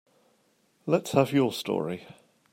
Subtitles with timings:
[0.87, 2.07] Let's have your story.